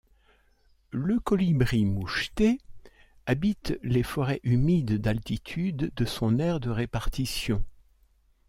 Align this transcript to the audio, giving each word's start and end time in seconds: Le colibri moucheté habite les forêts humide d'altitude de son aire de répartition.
Le 0.89 1.19
colibri 1.19 1.85
moucheté 1.85 2.57
habite 3.27 3.77
les 3.83 4.01
forêts 4.01 4.39
humide 4.41 4.97
d'altitude 4.99 5.91
de 5.95 6.05
son 6.05 6.39
aire 6.39 6.59
de 6.59 6.71
répartition. 6.71 7.63